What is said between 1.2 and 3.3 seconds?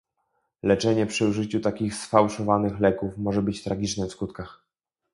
użyciu takich sfałszowanych leków